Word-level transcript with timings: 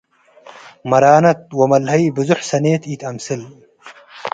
መራነት 0.89 1.41
ወመለሀይ 1.59 2.03
ብዙሕ 2.17 2.39
ሰኔት 2.51 2.83
ኢተአምስል 2.93 3.41